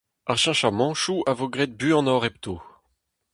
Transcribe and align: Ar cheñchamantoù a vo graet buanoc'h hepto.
Ar 0.29 0.37
cheñchamantoù 0.41 1.17
a 1.29 1.31
vo 1.37 1.47
graet 1.53 1.77
buanoc'h 1.79 2.25
hepto. 2.25 2.55